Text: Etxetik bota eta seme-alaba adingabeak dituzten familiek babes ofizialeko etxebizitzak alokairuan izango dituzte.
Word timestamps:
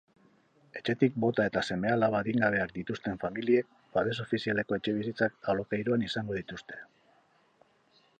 Etxetik 0.77 1.17
bota 1.25 1.43
eta 1.49 1.61
seme-alaba 1.67 2.21
adingabeak 2.23 2.73
dituzten 2.77 3.19
familiek 3.25 3.69
babes 3.97 4.17
ofizialeko 4.25 4.79
etxebizitzak 4.79 5.51
alokairuan 5.55 6.07
izango 6.09 6.39
dituzte. 6.39 6.81